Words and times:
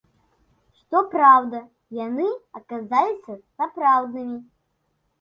Што 0.79 1.01
праўда, 1.11 1.61
яны 1.99 2.27
аказаліся 2.63 3.39
сапраўднымі. 3.55 4.37